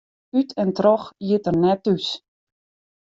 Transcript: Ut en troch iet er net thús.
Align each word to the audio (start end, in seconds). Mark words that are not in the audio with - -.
Ut 0.39 0.49
en 0.63 0.71
troch 0.77 1.05
iet 1.31 1.47
er 1.49 1.55
net 1.63 1.81
thús. 1.85 2.07